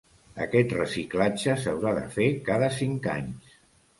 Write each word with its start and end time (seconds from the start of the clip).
Aquest 0.43 0.71
reciclatge 0.77 1.53
s'haurà 1.65 1.93
de 1.99 2.07
fer 2.17 2.27
cada 2.49 2.69
cinc 2.79 3.07
anys. 3.17 3.55